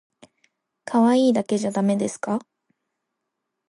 [0.83, 2.39] かわいいだけじゃだめですか？